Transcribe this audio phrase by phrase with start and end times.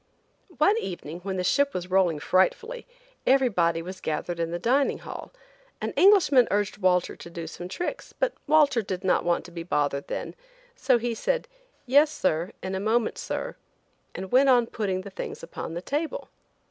[0.57, 2.87] One evening, when the ship was rolling frightfully,
[3.27, 5.31] everybody was gathered in the dining hall;
[5.79, 9.61] an Englishman urged Walter to do some tricks, but Walter did not want to be
[9.61, 10.33] bothered then,
[10.75, 11.47] so he said:
[11.85, 13.55] "Yes, sir; in a moment, sir,"
[14.15, 16.29] and went on putting the things upon the table.